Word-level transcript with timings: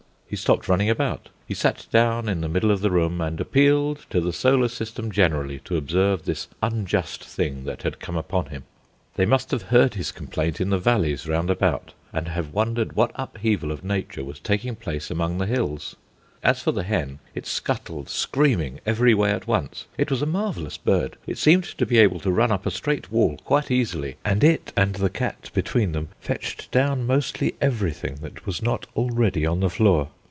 He 0.27 0.37
stopped 0.37 0.69
running 0.69 0.89
about; 0.89 1.27
he 1.45 1.53
sat 1.53 1.87
down 1.91 2.29
in 2.29 2.39
the 2.39 2.47
middle 2.47 2.71
of 2.71 2.79
the 2.79 2.89
room, 2.89 3.19
and 3.19 3.37
appealed 3.41 4.05
to 4.11 4.21
the 4.21 4.31
solar 4.31 4.69
system 4.69 5.11
generally 5.11 5.59
to 5.65 5.75
observe 5.75 6.23
this 6.23 6.47
unjust 6.63 7.25
thing 7.25 7.65
that 7.65 7.83
had 7.83 7.99
come 7.99 8.15
upon 8.15 8.45
him. 8.45 8.63
They 9.17 9.25
must 9.25 9.51
have 9.51 9.63
heard 9.63 9.95
his 9.95 10.13
complaint 10.13 10.61
in 10.61 10.69
the 10.69 10.77
valleys 10.79 11.27
round 11.27 11.49
about, 11.49 11.91
and 12.13 12.29
have 12.29 12.53
wondered 12.53 12.93
what 12.95 13.11
upheaval 13.15 13.73
of 13.73 13.83
nature 13.83 14.23
was 14.23 14.39
taking 14.39 14.77
place 14.77 15.11
among 15.11 15.37
the 15.37 15.45
hills. 15.47 15.97
As 16.41 16.61
for 16.63 16.71
the 16.71 16.83
hen 16.83 17.19
it 17.35 17.45
scuttled, 17.45 18.07
screaming, 18.07 18.79
every 18.85 19.13
way 19.13 19.31
at 19.31 19.47
once. 19.47 19.85
It 19.97 20.09
was 20.09 20.21
a 20.21 20.25
marvellous 20.25 20.77
bird: 20.77 21.17
it 21.27 21.39
seemed 21.39 21.65
to 21.65 21.85
be 21.85 21.97
able 21.97 22.21
to 22.21 22.31
run 22.31 22.53
up 22.53 22.65
a 22.65 22.71
straight 22.71 23.11
wall 23.11 23.37
quite 23.43 23.69
easily; 23.69 24.15
and 24.23 24.45
it 24.45 24.71
and 24.77 24.95
the 24.95 25.09
cat 25.09 25.51
between 25.53 25.91
them 25.91 26.07
fetched 26.21 26.71
down 26.71 27.05
mostly 27.05 27.53
everything 27.59 28.19
that 28.21 28.45
was 28.45 28.61
not 28.61 28.87
already 28.95 29.45
on 29.45 29.59
the 29.59 29.69
floor. 29.69 30.07